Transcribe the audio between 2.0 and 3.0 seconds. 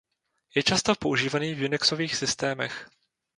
systémech.